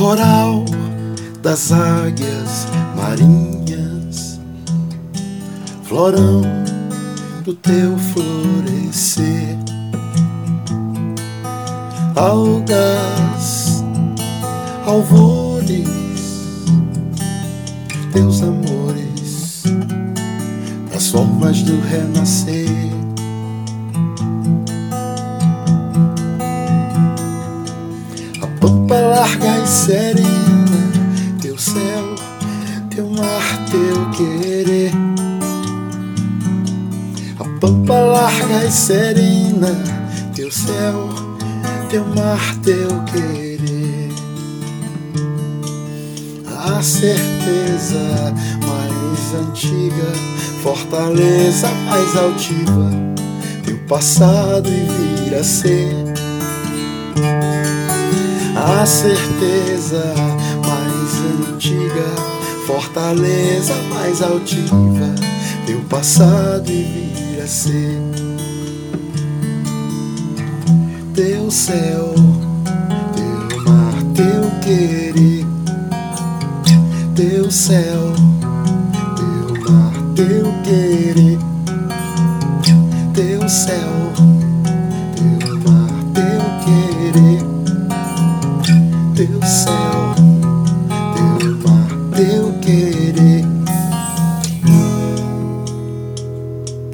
[0.00, 0.64] Coral
[1.42, 2.66] das águias
[2.96, 4.40] marinhas,
[5.82, 6.40] florão
[7.44, 9.58] do teu florescer,
[12.16, 13.84] algas,
[14.86, 15.90] alvores,
[18.10, 19.64] teus amores,
[20.90, 22.89] das formas do renascer.
[29.00, 30.92] Larga e serena,
[31.40, 32.14] teu céu,
[32.90, 34.92] teu mar, teu querer.
[37.38, 39.74] A pampa larga e serena,
[40.34, 41.08] teu céu,
[41.88, 44.10] teu mar, teu querer.
[46.46, 48.34] A certeza
[48.66, 50.12] mais antiga,
[50.62, 52.90] fortaleza mais altiva,
[53.64, 56.10] teu passado e vir a ser
[58.60, 60.14] a certeza
[60.66, 62.06] mais antiga,
[62.66, 65.14] fortaleza mais altiva,
[65.66, 68.30] teu passado e vir a ser
[71.14, 72.14] teu céu,
[73.14, 75.44] teu mar, teu querer,
[77.14, 78.14] teu céu,
[79.16, 81.38] teu mar, teu querer,